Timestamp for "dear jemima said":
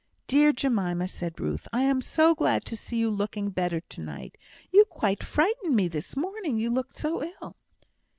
0.25-1.39